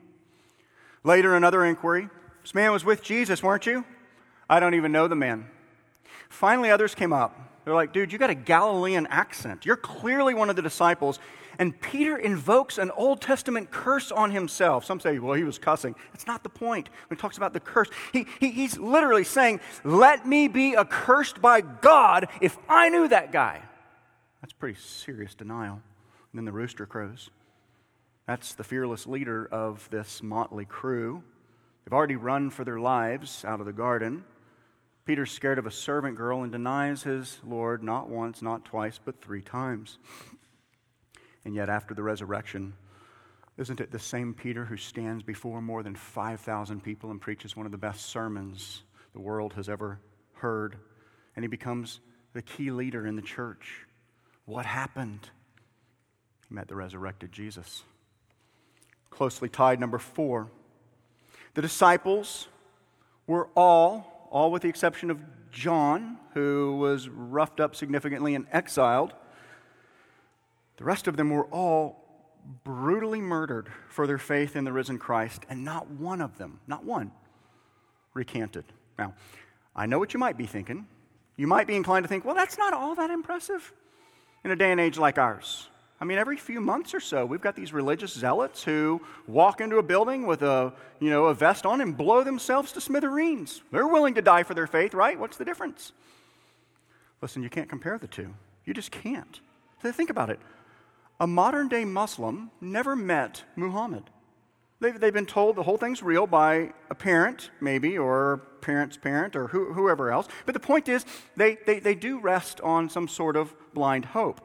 [1.05, 2.09] Later, another inquiry.
[2.43, 3.85] This man was with Jesus, weren't you?
[4.51, 5.47] I don't even know the man.
[6.29, 7.39] Finally, others came up.
[7.65, 9.65] They're like, Dude, you got a Galilean accent.
[9.65, 11.21] You're clearly one of the disciples.
[11.59, 14.85] And Peter invokes an Old Testament curse on himself.
[14.85, 15.95] Some say, well, he was cussing.
[16.13, 17.89] That's not the point when he talks about the curse.
[18.13, 23.33] He, he, he's literally saying, let me be accursed by God if I knew that
[23.33, 23.63] guy.
[24.41, 25.81] That's pretty serious denial.
[26.33, 27.31] And then the rooster crows.
[28.27, 31.23] That's the fearless leader of this motley crew.
[31.85, 34.25] They've already run for their lives out of the garden.
[35.05, 39.21] Peter's scared of a servant girl and denies his Lord not once, not twice, but
[39.23, 39.99] three times.
[41.47, 42.75] And yet, after the resurrection,
[43.57, 47.67] isn't it the same Peter who stands before more than 5,000 people and preaches one
[47.67, 48.83] of the best sermons
[49.13, 50.01] the world has ever
[50.35, 50.75] heard?
[51.37, 52.01] And he becomes
[52.33, 53.87] the key leader in the church.
[54.45, 55.31] What happened?
[56.49, 57.85] He met the resurrected Jesus.
[59.11, 60.51] Closely tied, number four.
[61.55, 62.49] The disciples
[63.29, 69.15] were all all with the exception of John, who was roughed up significantly and exiled.
[70.77, 72.05] The rest of them were all
[72.65, 76.85] brutally murdered for their faith in the risen Christ, and not one of them, not
[76.85, 77.11] one,
[78.15, 78.65] recanted.
[78.99, 79.15] Now,
[79.75, 80.87] I know what you might be thinking.
[81.37, 83.73] You might be inclined to think, well, that's not all that impressive
[84.45, 85.69] in a day and age like ours.
[86.01, 89.79] I mean, every few months or so, we've got these religious zealots who walk into
[89.79, 93.63] a building with a, you know, a vest on and blow themselves to smithereens.
[93.73, 95.19] They're willing to die for their faith, right?
[95.19, 95.93] What's the difference?
[97.23, 98.35] Listen, you can't compare the two.
[98.67, 99.41] You just can't.
[99.83, 100.39] So think about it.
[101.19, 104.11] A modern day Muslim never met Muhammad.
[104.81, 109.35] They've, they've been told the whole thing's real by a parent, maybe, or parent's parent,
[109.35, 110.29] or who, whoever else.
[110.45, 114.43] But the point is, they, they, they do rest on some sort of blind hope.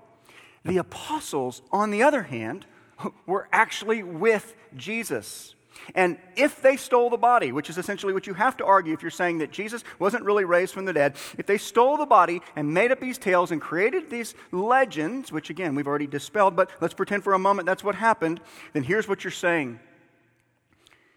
[0.63, 2.65] The apostles, on the other hand,
[3.25, 5.55] were actually with Jesus.
[5.95, 9.01] And if they stole the body, which is essentially what you have to argue if
[9.01, 12.41] you're saying that Jesus wasn't really raised from the dead, if they stole the body
[12.55, 16.69] and made up these tales and created these legends, which again we've already dispelled, but
[16.81, 18.41] let's pretend for a moment that's what happened,
[18.73, 19.79] then here's what you're saying.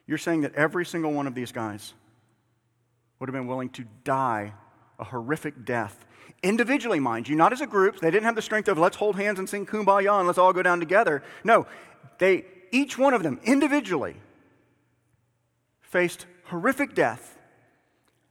[0.06, 1.94] You're saying that every single one of these guys
[3.18, 4.52] would have been willing to die
[4.98, 6.06] a horrific death
[6.42, 7.98] individually, mind you, not as a group.
[8.00, 10.52] They didn't have the strength of let's hold hands and sing kumbaya and let's all
[10.52, 11.22] go down together.
[11.42, 11.66] No,
[12.18, 14.16] they, each one of them individually
[15.94, 17.38] faced horrific death.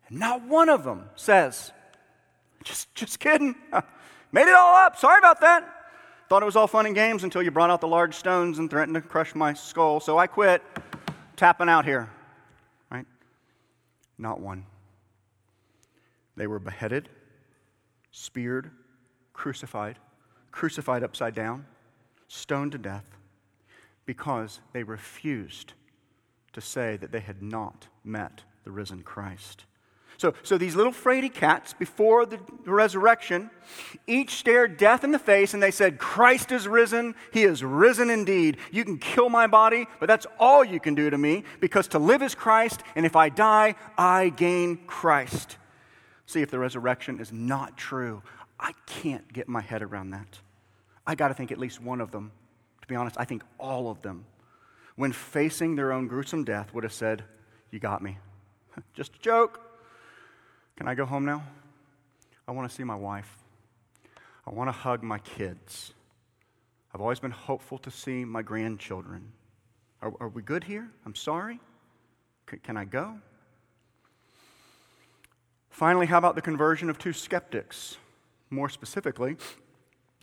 [0.09, 1.71] And not one of them says,
[2.61, 3.55] just, just kidding.
[4.33, 4.97] Made it all up.
[4.97, 5.63] Sorry about that.
[6.27, 8.69] Thought it was all fun and games until you brought out the large stones and
[8.69, 10.01] threatened to crush my skull.
[10.01, 10.61] So I quit
[11.37, 12.09] tapping out here.
[12.91, 13.05] Right?
[14.17, 14.65] Not one.
[16.35, 17.07] They were beheaded
[18.11, 18.71] speared,
[19.31, 19.99] crucified,
[20.51, 21.65] crucified upside down,
[22.27, 23.05] stoned to death,
[24.05, 25.73] because they refused
[26.53, 29.65] to say that they had not met the risen Christ.
[30.17, 33.49] So, so these little fraidy cats, before the resurrection,
[34.07, 37.15] each stared death in the face and they said, Christ is risen.
[37.33, 38.57] He is risen indeed.
[38.71, 41.99] You can kill my body, but that's all you can do to me because to
[41.99, 45.57] live is Christ, and if I die, I gain Christ
[46.25, 48.21] see if the resurrection is not true.
[48.59, 50.39] I can't get my head around that.
[51.05, 52.31] I got to think at least one of them.
[52.81, 54.25] To be honest, I think all of them,
[54.95, 57.23] when facing their own gruesome death, would have said,
[57.71, 58.17] You got me.
[58.93, 59.59] Just a joke.
[60.75, 61.43] Can I go home now?
[62.47, 63.37] I want to see my wife.
[64.45, 65.93] I want to hug my kids.
[66.93, 69.31] I've always been hopeful to see my grandchildren.
[70.01, 70.89] Are, are we good here?
[71.05, 71.59] I'm sorry.
[72.49, 73.15] C- can I go?
[75.69, 77.97] Finally, how about the conversion of two skeptics?
[78.49, 79.37] More specifically,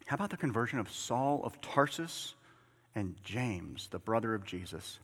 [0.07, 2.35] how about the conversion of Saul of Tarsus
[2.95, 4.99] and James, the brother of Jesus?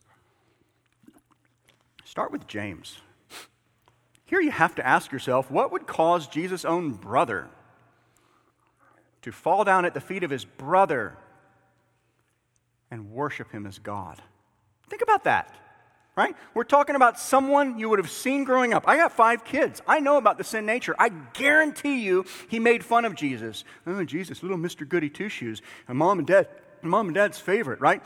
[2.05, 2.99] Start with James.
[4.25, 7.49] Here you have to ask yourself what would cause Jesus' own brother
[9.23, 11.17] to fall down at the feet of his brother
[12.91, 14.21] and worship him as God?
[14.89, 15.55] Think about that
[16.17, 16.35] right?
[16.55, 18.89] We're talking about someone you would have seen growing up.
[18.89, 19.83] I got five kids.
[19.87, 20.97] I know about the sin nature.
[20.99, 23.65] I guarantee you he made fun of Jesus.
[23.87, 24.89] Oh, Jesus, little Mr.
[24.89, 25.61] Goody Two Shoes.
[25.87, 26.49] And mom and dad,
[26.83, 28.03] mom and dad's favorite, right?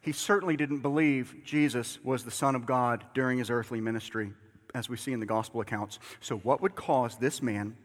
[0.00, 4.32] He certainly didn't believe Jesus was the Son of God during his earthly ministry,
[4.74, 5.98] as we see in the gospel accounts.
[6.20, 7.76] So, what would cause this man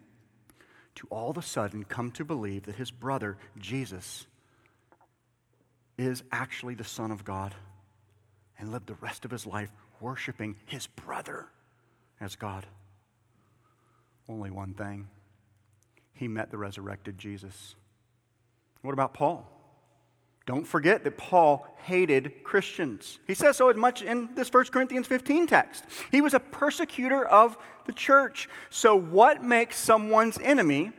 [0.96, 4.28] to all of a sudden come to believe that his brother, Jesus,
[5.98, 7.56] is actually the Son of God?
[8.64, 11.48] and live the rest of his life worshiping his brother
[12.22, 12.66] as God.
[14.30, 15.08] Only one thing
[16.14, 17.76] he met the resurrected Jesus.
[18.82, 19.50] What about Paul?
[20.46, 23.20] Don't forget that Paul hated Christians.
[23.28, 25.86] He says so as much in this 1 Corinthians 15 text.
[26.12, 28.50] He was a persecutor of the church.
[28.70, 30.92] So, what makes someone's enemy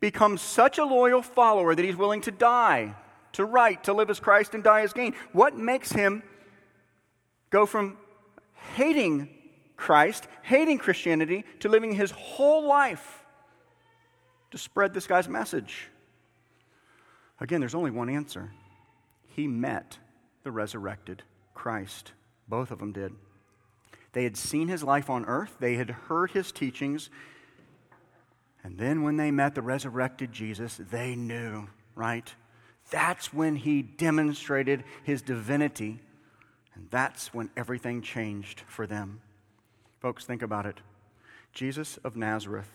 [0.00, 2.94] become such a loyal follower that he's willing to die,
[3.32, 5.14] to write, to live as Christ and die as gain?
[5.32, 6.22] What makes him
[7.48, 7.96] go from
[8.74, 9.30] hating
[9.78, 13.24] Christ, hating Christianity, to living his whole life
[14.50, 15.88] to spread this guy's message?
[17.40, 18.50] Again, there's only one answer.
[19.28, 19.98] He met
[20.42, 21.22] the resurrected
[21.54, 22.12] Christ.
[22.48, 23.12] Both of them did.
[24.12, 27.10] They had seen his life on earth, they had heard his teachings,
[28.64, 32.34] and then when they met the resurrected Jesus, they knew, right?
[32.90, 36.00] That's when he demonstrated his divinity,
[36.74, 39.20] and that's when everything changed for them.
[40.00, 40.80] Folks, think about it.
[41.52, 42.70] Jesus of Nazareth,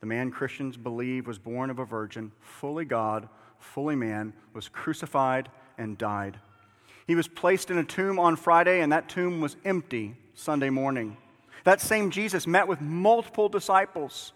[0.00, 3.28] the man Christians believe was born of a virgin, fully God,
[3.58, 5.48] fully man, was crucified
[5.78, 6.38] and died.
[7.06, 11.16] He was placed in a tomb on Friday, and that tomb was empty Sunday morning.
[11.64, 14.32] That same Jesus met with multiple disciples.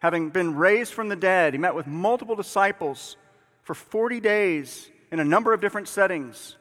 [0.00, 3.16] Having been raised from the dead, he met with multiple disciples
[3.62, 6.56] for 40 days in a number of different settings.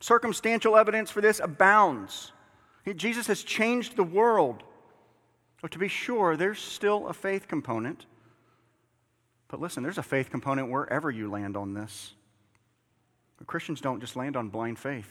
[0.00, 2.32] Circumstantial evidence for this abounds.
[2.94, 4.62] Jesus has changed the world.
[5.60, 8.06] But to be sure, there's still a faith component.
[9.48, 12.14] But listen, there's a faith component wherever you land on this.
[13.38, 15.10] But Christians don't just land on blind faith.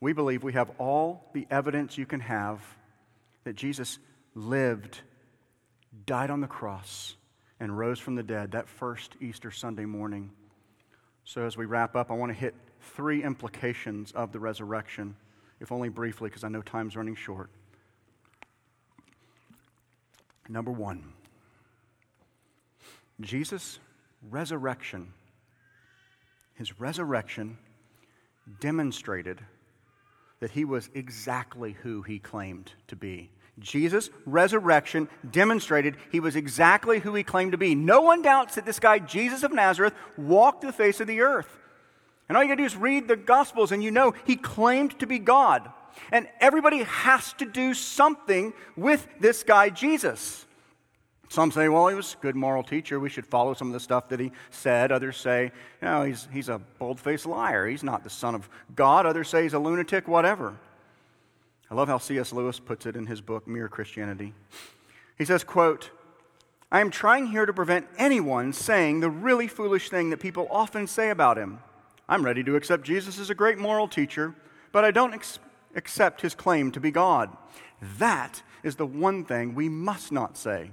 [0.00, 2.62] We believe we have all the evidence you can have
[3.44, 3.98] that Jesus
[4.34, 5.00] lived,
[6.06, 7.16] died on the cross,
[7.58, 10.30] and rose from the dead that first Easter Sunday morning.
[11.24, 15.14] So, as we wrap up, I want to hit three implications of the resurrection,
[15.60, 17.50] if only briefly, because I know time's running short.
[20.48, 21.12] Number one,
[23.20, 23.78] Jesus'
[24.30, 25.12] resurrection,
[26.54, 27.58] his resurrection
[28.60, 29.40] demonstrated
[30.40, 33.30] that he was exactly who he claimed to be.
[33.58, 37.74] Jesus' resurrection demonstrated he was exactly who he claimed to be.
[37.74, 41.58] No one doubts that this guy, Jesus of Nazareth, walked the face of the earth.
[42.28, 45.06] And all you gotta do is read the Gospels and you know he claimed to
[45.06, 45.70] be God.
[46.10, 50.46] And everybody has to do something with this guy, Jesus.
[51.30, 52.98] Some say, well, he was a good moral teacher.
[52.98, 54.90] We should follow some of the stuff that he said.
[54.90, 57.68] Others say, you know, he's, he's a bold faced liar.
[57.68, 59.06] He's not the Son of God.
[59.06, 60.56] Others say he's a lunatic, whatever.
[61.70, 62.32] I love how C.S.
[62.32, 64.34] Lewis puts it in his book, Mere Christianity.
[65.18, 65.90] He says, quote,
[66.72, 70.88] I am trying here to prevent anyone saying the really foolish thing that people often
[70.88, 71.60] say about him.
[72.08, 74.34] I'm ready to accept Jesus as a great moral teacher,
[74.72, 75.38] but I don't ex-
[75.76, 77.30] accept his claim to be God.
[77.98, 80.72] That is the one thing we must not say.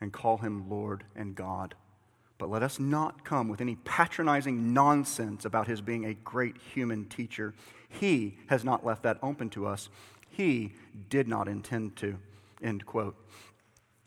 [0.00, 1.74] and call him Lord and God.
[2.38, 7.04] But let us not come with any patronizing nonsense about his being a great human
[7.04, 7.54] teacher.
[7.88, 9.90] He has not left that open to us.
[10.30, 10.72] He
[11.10, 12.16] did not intend to.
[12.62, 13.14] End quote.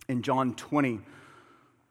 [0.07, 0.99] In John 20,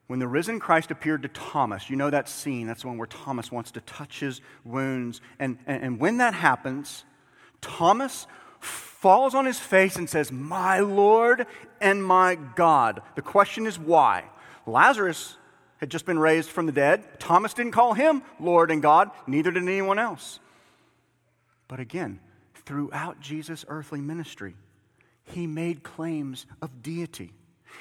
[0.07, 2.67] when the risen Christ appeared to Thomas, you know that scene.
[2.67, 5.21] That's the one where Thomas wants to touch his wounds.
[5.39, 7.05] And, and, and when that happens,
[7.61, 8.27] Thomas
[9.03, 11.45] falls on his face and says, My Lord
[11.81, 13.01] and my God.
[13.15, 14.23] The question is why?
[14.65, 15.35] Lazarus
[15.79, 17.19] had just been raised from the dead.
[17.19, 20.39] Thomas didn't call him Lord and God, neither did anyone else.
[21.67, 22.21] But again,
[22.65, 24.55] throughout Jesus' earthly ministry,
[25.25, 27.33] he made claims of deity.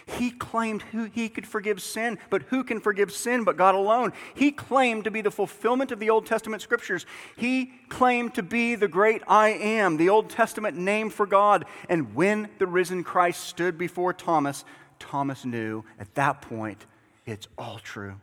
[0.07, 4.13] He claimed who he could forgive sin, but who can forgive sin but God alone?
[4.35, 7.07] He claimed to be the fulfillment of the Old Testament scriptures.
[7.37, 11.65] He claimed to be the great I am, the Old Testament name for God.
[11.89, 14.65] And when the risen Christ stood before Thomas,
[14.99, 16.87] Thomas knew at that point
[17.27, 18.21] it's all true.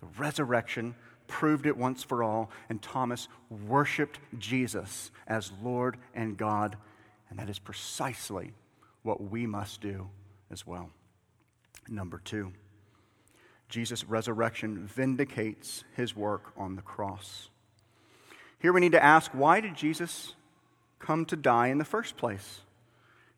[0.00, 0.94] The resurrection
[1.26, 3.28] proved it once for all, and Thomas
[3.66, 6.76] worshiped Jesus as Lord and God.
[7.30, 8.52] And that is precisely
[9.02, 10.08] what we must do
[10.52, 10.90] as well.
[11.88, 12.52] Number two,
[13.68, 17.48] Jesus' resurrection vindicates his work on the cross.
[18.58, 20.34] Here we need to ask why did Jesus
[20.98, 22.60] come to die in the first place?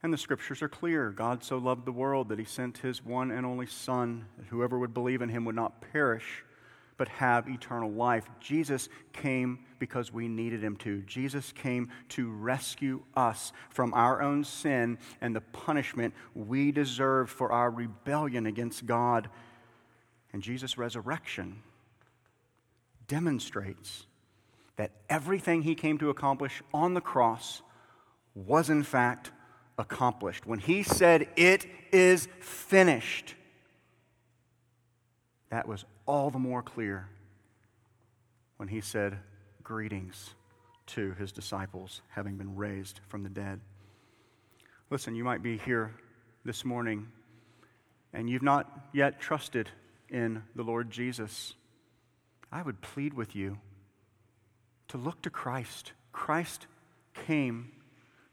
[0.02, 1.10] And the scriptures are clear.
[1.10, 4.78] God so loved the world that he sent his one and only Son, that whoever
[4.78, 6.44] would believe in him would not perish,
[6.97, 8.28] but have eternal life.
[8.40, 11.03] Jesus came because we needed him to.
[11.03, 17.53] Jesus came to rescue us from our own sin and the punishment we deserved for
[17.53, 19.28] our rebellion against God.
[20.32, 21.62] And Jesus' resurrection
[23.07, 24.07] demonstrates
[24.76, 27.62] that everything he came to accomplish on the cross
[28.34, 29.30] was in fact
[29.78, 30.47] accomplished.
[30.47, 33.34] When he said, It is finished,
[35.51, 37.09] that was all the more clear
[38.57, 39.18] when he said,
[39.62, 40.34] Greetings
[40.86, 43.61] to his disciples, having been raised from the dead.
[44.90, 45.94] Listen, you might be here
[46.44, 47.07] this morning
[48.12, 49.68] and you've not yet trusted
[50.09, 51.55] in the Lord Jesus.
[52.52, 53.59] I would plead with you
[54.88, 55.92] to look to Christ.
[56.12, 56.66] Christ
[57.26, 57.72] came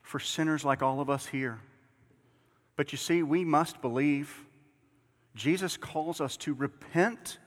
[0.03, 1.59] for sinners like all of us here.
[2.75, 4.45] But you see, we must believe.
[5.35, 7.39] Jesus calls us to repent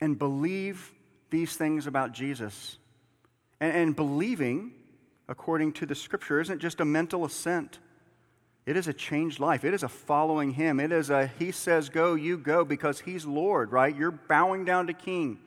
[0.00, 0.92] and believe
[1.30, 2.78] these things about Jesus.
[3.60, 4.72] And, and, believing,
[5.28, 7.78] according to the scripture, isn't just a mental assent.
[8.66, 9.64] It is a changed life.
[9.64, 10.78] It is a following Him.
[10.78, 13.96] It is a He says, Go, you go, because He's Lord, right?
[13.96, 15.38] You're bowing down to King.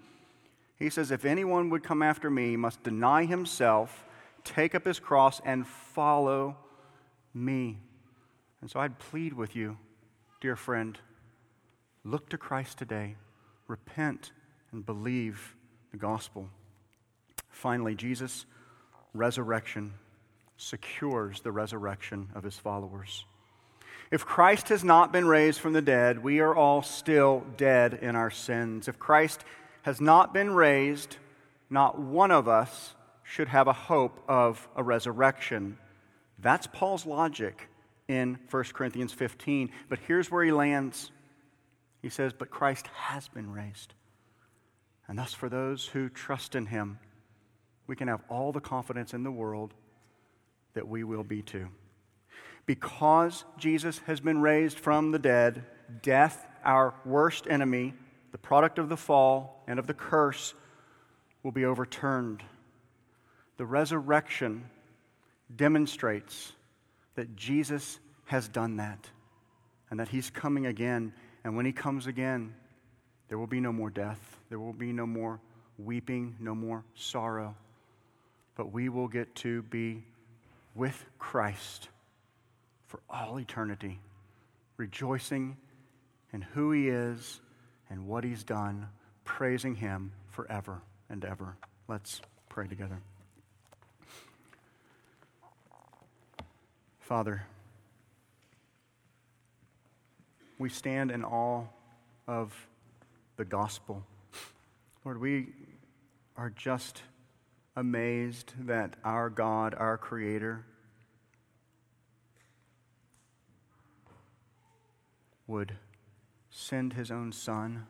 [0.81, 4.03] He says, If anyone would come after me, he must deny himself,
[4.43, 6.57] take up his cross, and follow
[7.33, 7.77] me.
[8.61, 9.77] And so I'd plead with you,
[10.41, 10.97] dear friend,
[12.03, 13.15] look to Christ today,
[13.67, 14.31] repent,
[14.71, 15.55] and believe
[15.91, 16.49] the gospel.
[17.49, 18.45] Finally, Jesus'
[19.13, 19.93] resurrection
[20.57, 23.25] secures the resurrection of his followers.
[24.11, 28.15] If Christ has not been raised from the dead, we are all still dead in
[28.15, 28.87] our sins.
[28.87, 29.43] If Christ
[29.83, 31.17] has not been raised,
[31.69, 32.93] not one of us
[33.23, 35.77] should have a hope of a resurrection.
[36.39, 37.69] That's Paul's logic
[38.07, 39.71] in 1 Corinthians 15.
[39.87, 41.11] But here's where he lands.
[42.01, 43.93] He says, But Christ has been raised.
[45.11, 46.97] And thus, for those who trust in him,
[47.85, 49.73] we can have all the confidence in the world
[50.73, 51.67] that we will be too.
[52.65, 55.65] Because Jesus has been raised from the dead,
[56.01, 57.93] death, our worst enemy,
[58.31, 60.53] the product of the fall and of the curse,
[61.43, 62.41] will be overturned.
[63.57, 64.63] The resurrection
[65.53, 66.53] demonstrates
[67.15, 69.09] that Jesus has done that
[69.89, 71.11] and that he's coming again.
[71.43, 72.53] And when he comes again,
[73.31, 74.19] there will be no more death,
[74.49, 75.39] there will be no more
[75.77, 77.55] weeping, no more sorrow.
[78.55, 80.03] But we will get to be
[80.75, 81.87] with Christ
[82.87, 84.01] for all eternity,
[84.75, 85.55] rejoicing
[86.33, 87.39] in who he is
[87.89, 88.89] and what he's done,
[89.23, 91.55] praising him forever and ever.
[91.87, 92.19] Let's
[92.49, 92.99] pray together.
[96.99, 97.43] Father,
[100.59, 101.63] we stand in awe
[102.27, 102.67] of
[103.41, 104.05] the gospel.
[105.03, 105.47] Lord, we
[106.37, 107.01] are just
[107.75, 110.63] amazed that our God, our Creator,
[115.47, 115.73] would
[116.51, 117.87] send his own son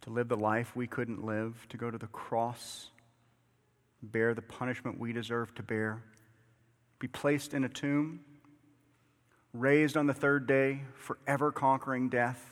[0.00, 2.90] to live the life we couldn't live, to go to the cross,
[4.02, 6.02] bear the punishment we deserve to bear,
[6.98, 8.18] be placed in a tomb,
[9.52, 12.50] raised on the third day, forever conquering death,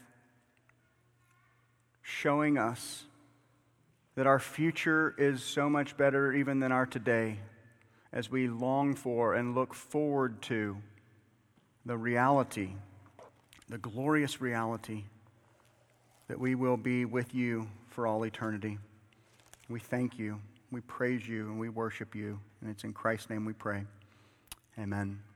[2.03, 3.05] showing us
[4.15, 7.39] that our future is so much better even than our today
[8.13, 10.77] as we long for and look forward to
[11.87, 12.73] the reality
[13.73, 15.05] the glorious reality
[16.29, 18.79] that we will be with you for all eternity.
[19.71, 20.41] We thank you,
[20.71, 22.39] we praise you, and we worship you.
[22.61, 23.85] And it's in Christ's name we pray.
[24.79, 25.32] Amen.